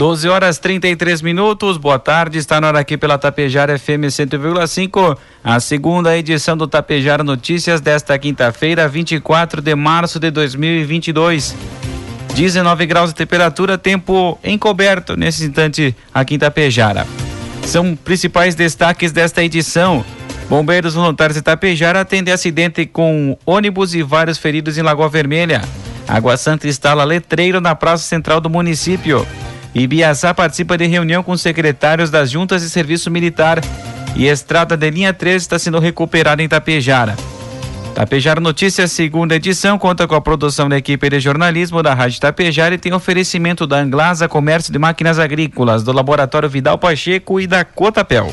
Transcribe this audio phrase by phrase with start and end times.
[0.00, 1.76] 12 horas 33 minutos.
[1.76, 2.38] Boa tarde.
[2.38, 5.18] Está na hora aqui pela Tapejara FM 100,5.
[5.44, 11.54] A segunda edição do Tapejara Notícias desta quinta-feira, 24 de março de 2022.
[12.34, 17.06] 19 graus de temperatura, tempo encoberto nesse instante aqui em Tapejara.
[17.66, 20.02] São principais destaques desta edição.
[20.48, 25.60] Bombeiros voluntários de Tapejara atendem acidente com ônibus e vários feridos em Lagoa Vermelha.
[26.08, 29.26] Água Santa instala letreiro na praça central do município.
[29.74, 33.60] Ibiaçá participa de reunião com secretários das juntas de serviço militar
[34.16, 37.16] e estrada de linha 13 está sendo recuperada em Tapejara.
[37.94, 42.74] Tapejara Notícias, segunda edição, conta com a produção da equipe de jornalismo da Rádio Tapejara
[42.74, 47.64] e tem oferecimento da Anglasa Comércio de Máquinas Agrícolas, do Laboratório Vidal Pacheco e da
[47.64, 48.32] Cotapel.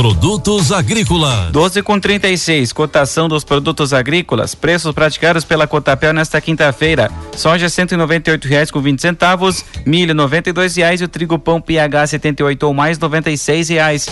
[0.00, 1.52] Produtos agrícolas.
[1.52, 2.72] 12 com 36.
[2.72, 4.54] Cotação dos produtos agrícolas.
[4.54, 7.10] Preços praticados pela Cotapel nesta quinta-feira.
[7.36, 10.42] Soja R$ reais com 20 centavos, milho R$
[10.74, 14.08] reais e o trigo pão PH 78 ou mais R$ reais.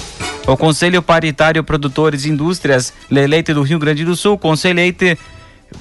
[0.47, 5.17] O Conselho Paritário Produtores e Indústrias Leleite do Rio Grande do Sul, Conselheite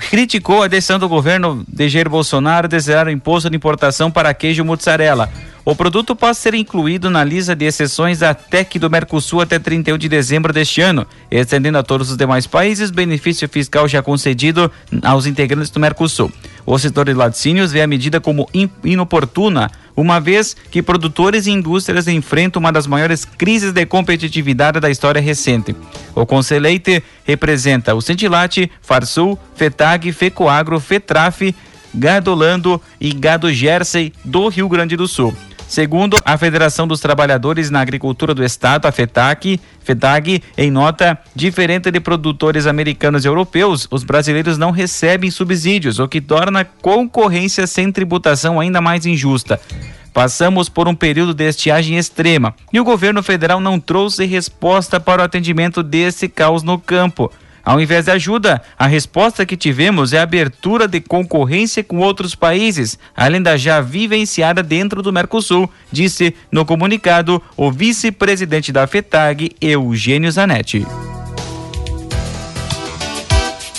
[0.10, 4.34] criticou a decisão do governo de Jair Bolsonaro de zerar o imposto de importação para
[4.34, 5.30] queijo mozzarella.
[5.70, 9.98] O produto pode ser incluído na lista de exceções da TEC do Mercosul até 31
[9.98, 14.72] de dezembro deste ano, estendendo a todos os demais países benefício fiscal já concedido
[15.04, 16.32] aos integrantes do Mercosul.
[16.66, 18.50] O setor de laticínios vê a medida como
[18.82, 24.90] inoportuna, uma vez que produtores e indústrias enfrentam uma das maiores crises de competitividade da
[24.90, 25.76] história recente.
[26.16, 31.54] O Conselheite representa o Centilate, Farsul, FETAG, FECOAGRO, FETRAF,
[31.94, 35.36] Gadolando e Gado Jersey do Rio Grande do Sul.
[35.68, 41.92] Segundo a Federação dos Trabalhadores na Agricultura do Estado, a FETAC, FETAG, em nota, diferente
[41.92, 47.68] de produtores americanos e europeus, os brasileiros não recebem subsídios, o que torna a concorrência
[47.68, 49.60] sem tributação ainda mais injusta.
[50.14, 55.22] Passamos por um período de estiagem extrema e o governo federal não trouxe resposta para
[55.22, 57.32] o atendimento desse caos no campo.
[57.68, 62.34] Ao invés de ajuda, a resposta que tivemos é a abertura de concorrência com outros
[62.34, 69.52] países, além da já vivenciada dentro do Mercosul, disse no comunicado o vice-presidente da FETAG,
[69.60, 70.86] Eugênio Zanetti.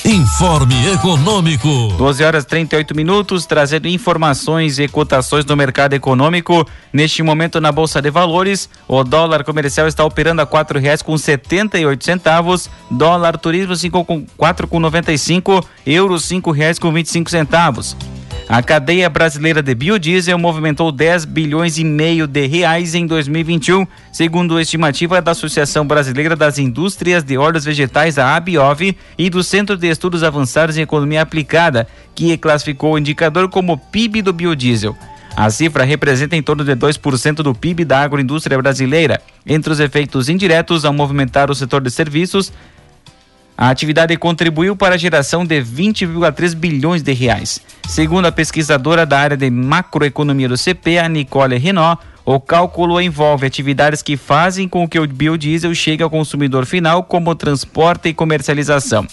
[0.08, 1.68] Informe Econômico.
[1.98, 6.66] 12 horas 38 minutos, trazendo informações e cotações do mercado econômico.
[6.90, 11.18] Neste momento, na Bolsa de Valores, o dólar comercial está operando a quatro reais com
[11.18, 16.52] setenta e oito centavos, dólar turismo cinco com quatro com noventa e cinco, euros cinco
[16.52, 17.94] reais com vinte e cinco centavos.
[18.48, 24.56] A cadeia brasileira de biodiesel movimentou 10 bilhões e meio de reais em 2021, segundo
[24.56, 29.76] a estimativa da Associação Brasileira das Indústrias de Óleos Vegetais, a ABIOV, e do Centro
[29.76, 34.96] de Estudos Avançados em Economia Aplicada, que classificou o indicador como PIB do biodiesel.
[35.36, 39.20] A cifra representa em torno de 2% do PIB da agroindústria brasileira.
[39.46, 42.50] Entre os efeitos indiretos ao movimentar o setor de serviços,
[43.58, 47.60] a atividade contribuiu para a geração de 20,3 bilhões de reais.
[47.88, 53.44] Segundo a pesquisadora da área de macroeconomia do CP, a Nicole Renault, o cálculo envolve
[53.44, 59.04] atividades que fazem com que o biodiesel chegue ao consumidor final, como transporte e comercialização.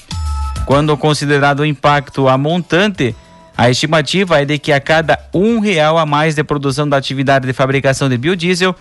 [0.68, 3.15] Quando considerado o impacto a montante,
[3.57, 7.47] a estimativa é de que a cada um real a mais de produção da atividade
[7.47, 8.75] de fabricação de biodiesel,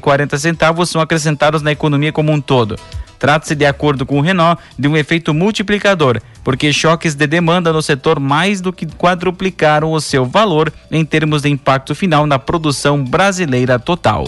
[0.00, 2.76] quarenta centavos são acrescentados na economia como um todo.
[3.24, 7.80] Trata-se, de acordo com o Renault, de um efeito multiplicador, porque choques de demanda no
[7.80, 13.02] setor mais do que quadruplicaram o seu valor em termos de impacto final na produção
[13.02, 14.26] brasileira total.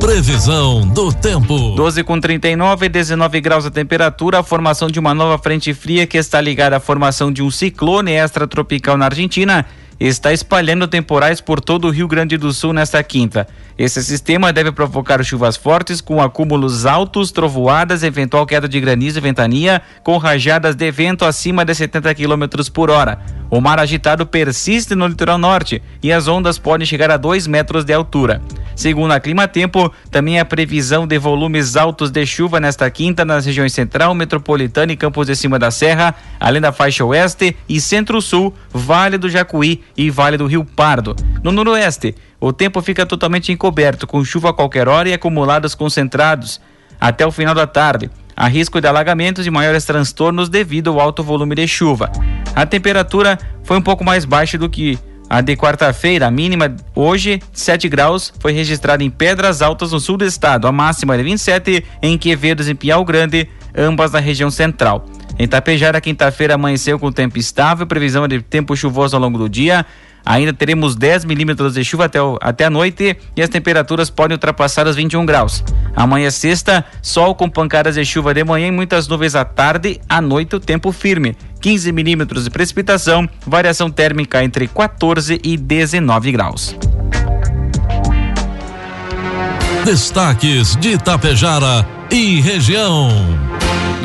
[0.00, 1.74] Previsão do tempo.
[1.76, 4.38] 12 com 39 e 19 graus a temperatura.
[4.38, 8.12] A formação de uma nova frente fria que está ligada à formação de um ciclone
[8.12, 9.66] extratropical na Argentina
[9.98, 13.46] está espalhando temporais por todo o Rio Grande do Sul nesta quinta.
[13.78, 19.22] Esse sistema deve provocar chuvas fortes com acúmulos altos, trovoadas, eventual queda de granizo e
[19.22, 23.18] ventania, com rajadas de vento acima de 70 km por hora.
[23.48, 27.84] O mar agitado persiste no litoral norte e as ondas podem chegar a 2 metros
[27.84, 28.42] de altura.
[28.74, 33.46] Segundo a Clima Tempo, também há previsão de volumes altos de chuva nesta quinta nas
[33.46, 38.52] regiões central, metropolitana e Campos de Cima da Serra, além da faixa oeste e centro-sul,
[38.72, 41.14] Vale do Jacuí e Vale do Rio Pardo.
[41.42, 46.60] No noroeste, o tempo fica totalmente encoberto, com chuva a qualquer hora e acumulados concentrados
[47.00, 48.10] até o final da tarde.
[48.36, 52.10] Há risco de alagamentos e maiores transtornos devido ao alto volume de chuva.
[52.56, 54.98] A temperatura foi um pouco mais baixa do que
[55.28, 60.16] a de quarta-feira, a mínima hoje, 7 graus, foi registrada em Pedras Altas, no sul
[60.16, 60.66] do estado.
[60.66, 65.04] A máxima de 27 em Quevedos, em Piau Grande, ambas na região central.
[65.38, 69.84] Em Tapejara, quinta-feira amanheceu com tempo estável, previsão de tempo chuvoso ao longo do dia.
[70.26, 74.34] Ainda teremos 10 milímetros de chuva até, o, até a noite e as temperaturas podem
[74.34, 75.62] ultrapassar os 21 graus.
[75.94, 80.00] Amanhã sexta, sol com pancadas de chuva de manhã e muitas nuvens à tarde.
[80.08, 81.36] À noite, o tempo firme.
[81.60, 86.76] 15 milímetros de precipitação, variação térmica entre 14 e 19 graus.
[89.84, 93.08] Destaques de Itapejara e região.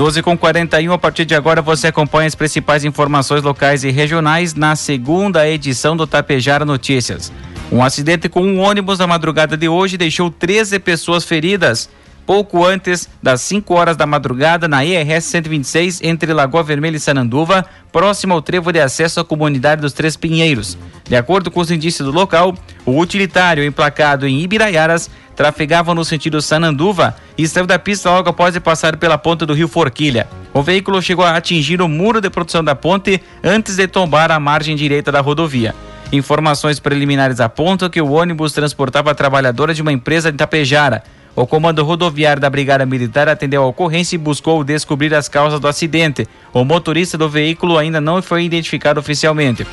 [0.01, 4.55] 12 com 41, a partir de agora você acompanha as principais informações locais e regionais
[4.55, 7.31] na segunda edição do Tapejara Notícias.
[7.71, 11.87] Um acidente com um ônibus na madrugada de hoje deixou 13 pessoas feridas.
[12.25, 17.65] Pouco antes das 5 horas da madrugada, na ERS 126, entre Lagoa Vermelha e Sananduva,
[17.91, 20.77] próximo ao trevo de acesso à comunidade dos Três Pinheiros.
[21.07, 26.41] De acordo com os indícios do local, o utilitário emplacado em Ibiraiaras trafegava no sentido
[26.41, 30.27] Sananduva e saiu da pista logo após passar pela ponte do rio Forquilha.
[30.53, 34.39] O veículo chegou a atingir o muro de produção da ponte antes de tombar a
[34.39, 35.73] margem direita da rodovia.
[36.11, 41.03] Informações preliminares apontam que o ônibus transportava trabalhadora de uma empresa de Tapejara.
[41.33, 45.67] O comando rodoviário da Brigada Militar atendeu a ocorrência e buscou descobrir as causas do
[45.67, 46.27] acidente.
[46.53, 49.65] O motorista do veículo ainda não foi identificado oficialmente.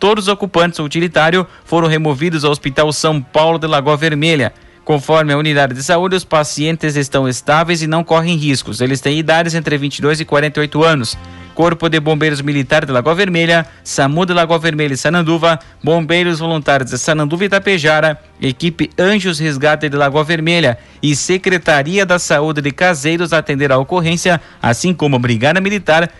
[0.00, 4.52] Todos os ocupantes do utilitário foram removidos ao Hospital São Paulo de Lagoa Vermelha.
[4.84, 8.80] Conforme a unidade de saúde, os pacientes estão estáveis e não correm riscos.
[8.80, 11.16] Eles têm idades entre 22 e 48 anos.
[11.54, 16.90] Corpo de Bombeiros Militar de Lagoa Vermelha, SAMU de Lagoa Vermelha e Sananduva, Bombeiros Voluntários
[16.90, 22.72] de Sananduva e Itapejara, Equipe Anjos Resgate de Lagoa Vermelha e Secretaria da Saúde de
[22.72, 26.10] Caseiros atenderam a ocorrência, assim como Brigada Militar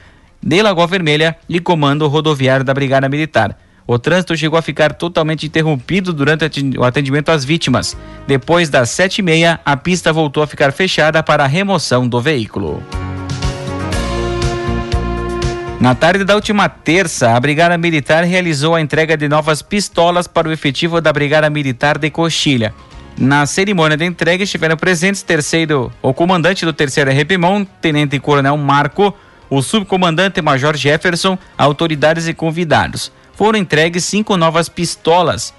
[0.41, 3.59] de Lagoa Vermelha e Comando Rodoviário da Brigada Militar.
[3.87, 6.45] O trânsito chegou a ficar totalmente interrompido durante
[6.79, 7.97] o atendimento às vítimas.
[8.27, 12.21] Depois das sete e meia, a pista voltou a ficar fechada para a remoção do
[12.21, 12.83] veículo.
[15.85, 20.49] Na tarde da última terça, a Brigada Militar realizou a entrega de novas pistolas para
[20.49, 22.75] o efetivo da Brigada Militar de Coxilha.
[23.19, 29.15] Na cerimônia de entrega estiveram presentes terceiro, o comandante do terceiro RPMON, Tenente Coronel Marco,
[29.51, 35.53] o subcomandante Major Jefferson, autoridades e convidados foram entregues cinco novas pistolas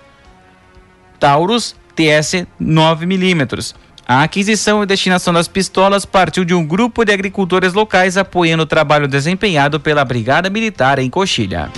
[1.20, 3.75] Taurus TS 9mm.
[4.08, 8.68] A aquisição e destinação das pistolas partiu de um grupo de agricultores locais apoiando o
[8.68, 11.72] trabalho desempenhado pela Brigada Militar em Coxilha.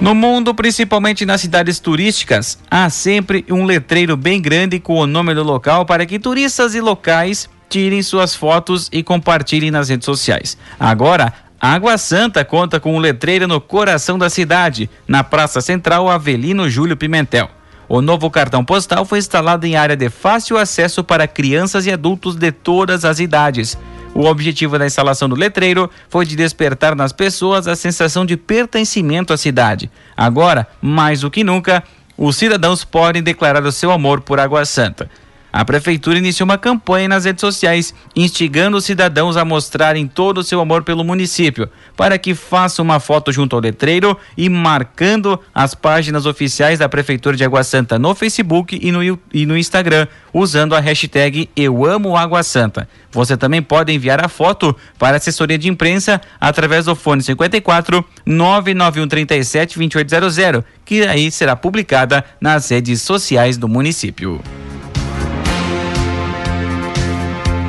[0.00, 5.34] No mundo, principalmente nas cidades turísticas, há sempre um letreiro bem grande com o nome
[5.34, 10.56] do local para que turistas e locais tirem suas fotos e compartilhem nas redes sociais.
[10.80, 11.30] Agora,
[11.60, 16.96] Água Santa conta com um letreiro no coração da cidade, na Praça Central Avelino Júlio
[16.96, 17.50] Pimentel.
[17.94, 22.36] O novo cartão postal foi instalado em área de fácil acesso para crianças e adultos
[22.36, 23.76] de todas as idades.
[24.14, 29.30] O objetivo da instalação do letreiro foi de despertar nas pessoas a sensação de pertencimento
[29.30, 29.90] à cidade.
[30.16, 31.84] Agora, mais do que nunca,
[32.16, 35.10] os cidadãos podem declarar o seu amor por Água Santa.
[35.52, 40.42] A prefeitura iniciou uma campanha nas redes sociais, instigando os cidadãos a mostrarem todo o
[40.42, 45.74] seu amor pelo município, para que façam uma foto junto ao letreiro e marcando as
[45.74, 50.74] páginas oficiais da Prefeitura de Água Santa no Facebook e no, e no Instagram, usando
[50.74, 52.88] a hashtag Eu Amo Água Santa.
[53.10, 58.02] Você também pode enviar a foto para a assessoria de imprensa através do fone 54
[58.24, 64.40] 991 37 2800, que aí será publicada nas redes sociais do município.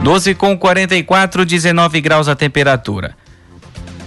[0.03, 3.15] 12 com 44, 19 graus a temperatura.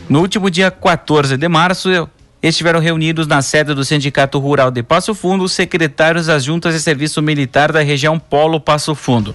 [0.07, 2.07] No último dia 14 de março,
[2.43, 6.81] estiveram reunidos na sede do Sindicato Rural de Passo Fundo os secretários das juntas de
[6.81, 9.35] serviço militar da região Polo Passo Fundo.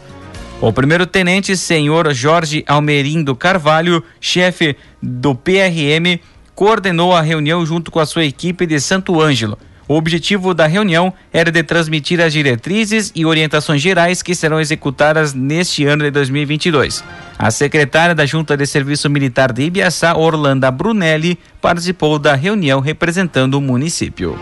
[0.61, 6.21] O primeiro-tenente, senhor Jorge Almerindo Carvalho, chefe do PRM,
[6.53, 9.57] coordenou a reunião junto com a sua equipe de Santo Ângelo.
[9.91, 15.33] O objetivo da reunião era de transmitir as diretrizes e orientações gerais que serão executadas
[15.33, 17.03] neste ano de 2022.
[17.37, 23.55] A secretária da Junta de Serviço Militar de Ibiaçá, Orlando Brunelli, participou da reunião representando
[23.55, 24.39] o município.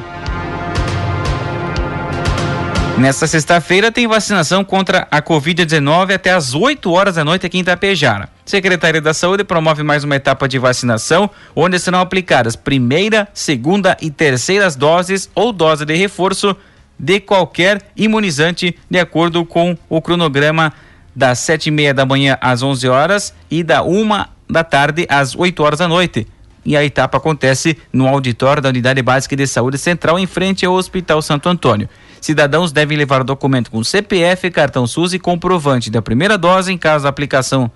[2.99, 7.61] Nesta sexta-feira tem vacinação contra a Covid-19 até às 8 horas da noite aqui em
[7.61, 8.27] Itapejara.
[8.45, 14.11] Secretaria da Saúde promove mais uma etapa de vacinação, onde serão aplicadas primeira, segunda e
[14.11, 16.53] terceiras doses ou dose de reforço
[16.99, 20.73] de qualquer imunizante, de acordo com o cronograma
[21.15, 25.33] das sete e meia da manhã às 11 horas e da uma da tarde às
[25.37, 26.27] 8 horas da noite.
[26.65, 30.73] E a etapa acontece no auditório da Unidade Básica de Saúde Central, em frente ao
[30.73, 31.87] Hospital Santo Antônio.
[32.21, 37.03] Cidadãos devem levar documento com CPF, cartão SUS e comprovante da primeira dose em caso
[37.03, 37.71] da aplicação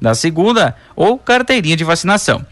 [0.00, 2.44] da segunda ou carteirinha de vacinação.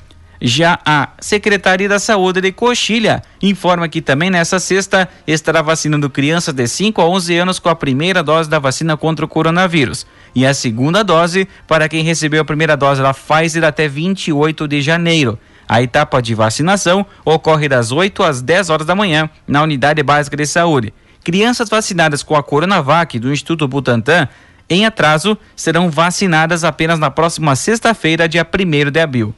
[0.44, 6.52] Já a Secretaria da Saúde de Coxilha informa que também nessa sexta estará vacinando crianças
[6.52, 10.44] de 5 a 11 anos com a primeira dose da vacina contra o coronavírus e
[10.44, 15.38] a segunda dose para quem recebeu a primeira dose da Pfizer até 28 de janeiro.
[15.68, 20.37] A etapa de vacinação ocorre das 8 às 10 horas da manhã na Unidade Básica
[20.37, 20.92] de Saúde.
[21.25, 24.29] Crianças vacinadas com a Coronavac do Instituto Butantan
[24.69, 29.35] em atraso serão vacinadas apenas na próxima sexta-feira, dia 1 de abril.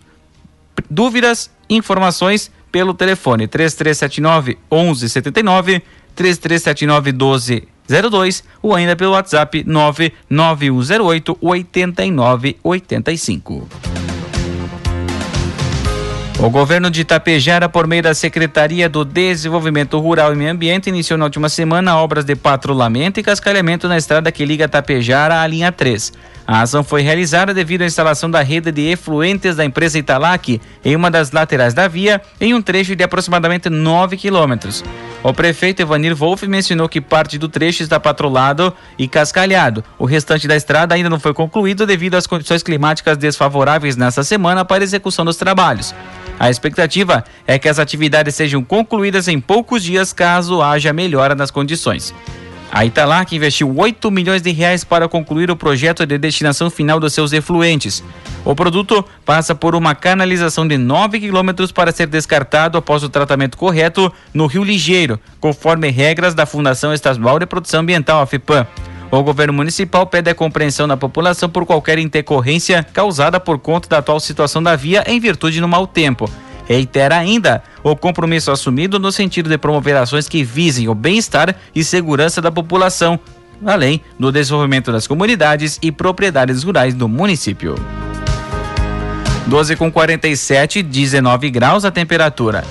[0.89, 5.83] Dúvidas, informações pelo telefone 3379 1179,
[6.15, 13.94] 3379 1202 ou ainda pelo WhatsApp 99108 8985.
[16.39, 21.17] O governo de Itapejara, por meio da Secretaria do Desenvolvimento Rural e Meio Ambiente, iniciou
[21.17, 25.71] na última semana obras de patrulhamento e cascalhamento na estrada que liga Itapejara à linha
[25.71, 26.13] 3.
[26.47, 30.95] A ação foi realizada devido à instalação da rede de efluentes da empresa Italac em
[30.95, 34.85] uma das laterais da via, em um trecho de aproximadamente 9 quilômetros.
[35.23, 39.83] O prefeito Evanir Wolff mencionou que parte do trecho está patrulhado e cascalhado.
[39.99, 44.67] O restante da estrada ainda não foi concluído devido às condições climáticas desfavoráveis nesta semana
[44.67, 45.95] para execução dos trabalhos.
[46.39, 51.51] A expectativa é que as atividades sejam concluídas em poucos dias caso haja melhora nas
[51.51, 52.13] condições.
[52.75, 57.13] A Italac investiu 8 milhões de reais para concluir o projeto de destinação final dos
[57.13, 58.03] seus efluentes.
[58.45, 63.57] O produto passa por uma canalização de 9 quilômetros para ser descartado após o tratamento
[63.57, 68.67] correto no Rio Ligeiro, conforme regras da Fundação Estadual de Produção Ambiental, a FIPAM.
[69.09, 73.99] O governo municipal pede a compreensão da população por qualquer intercorrência causada por conta da
[73.99, 76.29] atual situação da via em virtude do mau tempo.
[76.67, 81.85] Reitera ainda o compromisso assumido no sentido de promover ações que visem o bem-estar e
[81.85, 83.19] segurança da população,
[83.65, 87.75] além do desenvolvimento das comunidades e propriedades rurais do município.
[89.47, 92.65] 12 com 47, 19 graus a temperatura.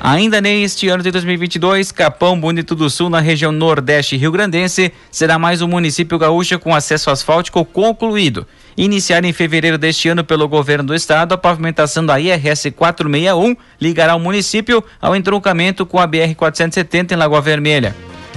[0.00, 5.60] Ainda neste ano de 2022, Capão Bonito do Sul, na região Nordeste Rio-Grandense, será mais
[5.60, 8.46] um município gaúcho com acesso asfáltico concluído.
[8.76, 14.14] Iniciada em fevereiro deste ano pelo governo do estado, a pavimentação da IRS 461 ligará
[14.14, 17.94] o município ao entroncamento com a BR 470 em Lagoa Vermelha.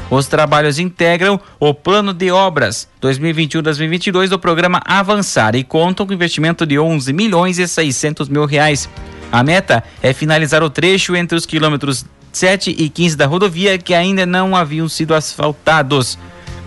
[0.10, 6.66] Os trabalhos integram o plano de obras 2021-2022 do programa Avançar e contam com investimento
[6.66, 8.90] de 11 milhões e 600 mil reais.
[9.32, 13.94] A meta é finalizar o trecho entre os quilômetros 7 e 15 da rodovia que
[13.94, 16.18] ainda não haviam sido asfaltados.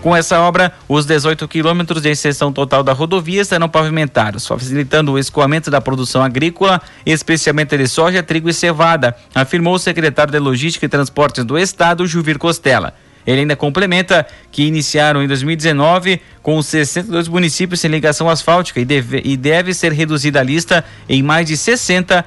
[0.01, 5.17] Com essa obra, os 18 quilômetros de exceção total da rodovia serão pavimentados, facilitando o
[5.17, 10.85] escoamento da produção agrícola, especialmente de soja, trigo e cevada, afirmou o secretário de Logística
[10.85, 12.93] e Transportes do Estado, Juvir Costela.
[13.25, 19.21] Ele ainda complementa que iniciaram em 2019 com 62 municípios sem ligação asfáltica e deve,
[19.25, 22.23] e deve ser reduzida a lista em mais de 60%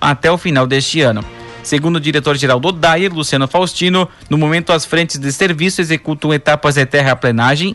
[0.00, 1.24] até o final deste ano.
[1.62, 6.76] Segundo o diretor-geral do DAIR, Luciano Faustino, no momento as frentes de serviço executam etapas
[6.76, 7.74] de terraplenagem,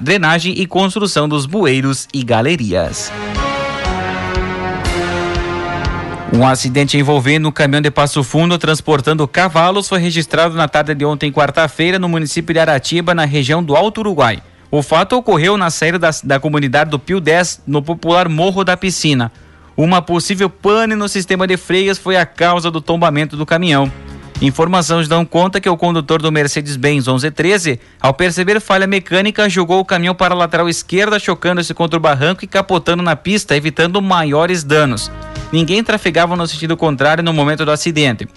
[0.00, 3.10] drenagem e construção dos bueiros e galerias.
[6.32, 11.04] Um acidente envolvendo um caminhão de Passo Fundo transportando cavalos foi registrado na tarde de
[11.04, 14.42] ontem, quarta-feira, no município de Aratiba, na região do Alto Uruguai.
[14.70, 18.74] O fato ocorreu na saída da, da comunidade do Pio 10, no popular Morro da
[18.76, 19.30] Piscina.
[19.76, 23.90] Uma possível pane no sistema de freios foi a causa do tombamento do caminhão.
[24.42, 29.84] Informações dão conta que o condutor do Mercedes-Benz 1113, ao perceber falha mecânica, jogou o
[29.84, 34.64] caminhão para a lateral esquerda, chocando-se contra o barranco e capotando na pista, evitando maiores
[34.64, 35.10] danos.
[35.52, 38.28] Ninguém trafegava no sentido contrário no momento do acidente.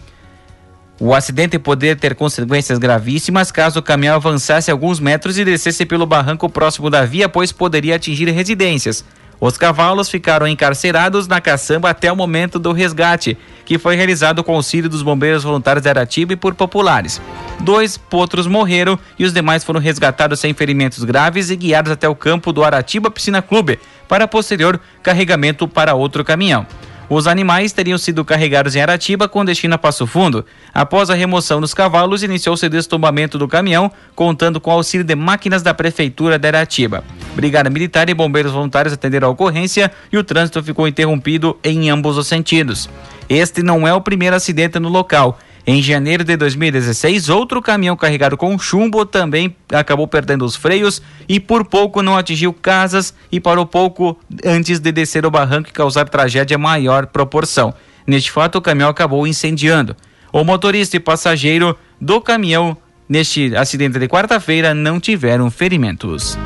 [0.99, 6.05] O acidente poderia ter consequências gravíssimas caso o caminhão avançasse alguns metros e descesse pelo
[6.05, 9.03] barranco próximo da via, pois poderia atingir residências.
[9.39, 14.55] Os cavalos ficaram encarcerados na caçamba até o momento do resgate, que foi realizado com
[14.55, 17.21] auxílio dos bombeiros voluntários de Aratiba e por populares.
[17.59, 22.15] Dois potros morreram e os demais foram resgatados sem ferimentos graves e guiados até o
[22.15, 26.65] campo do Aratiba Piscina Clube para posterior carregamento para outro caminhão.
[27.09, 30.45] Os animais teriam sido carregados em Aratiba com destino a Passo Fundo.
[30.73, 35.61] Após a remoção dos cavalos, iniciou-se o destombamento do caminhão, contando com auxílio de máquinas
[35.61, 37.03] da Prefeitura de Aratiba.
[37.35, 42.17] Brigada Militar e bombeiros voluntários atenderam a ocorrência e o trânsito ficou interrompido em ambos
[42.17, 42.89] os sentidos.
[43.29, 45.37] Este não é o primeiro acidente no local.
[45.67, 51.39] Em janeiro de 2016, outro caminhão carregado com chumbo também acabou perdendo os freios e
[51.39, 56.07] por pouco não atingiu casas e parou pouco antes de descer o barranco e causar
[56.07, 57.73] tragédia maior proporção.
[58.05, 59.95] Neste fato, o caminhão acabou incendiando.
[60.31, 62.77] O motorista e passageiro do caminhão
[63.09, 66.37] neste acidente de quarta-feira não tiveram ferimentos.